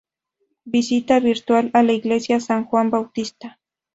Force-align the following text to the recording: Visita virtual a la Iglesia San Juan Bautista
Visita 0.65 1.19
virtual 1.19 1.69
a 1.75 1.83
la 1.83 1.91
Iglesia 1.93 2.39
San 2.39 2.65
Juan 2.65 2.89
Bautista 2.89 3.59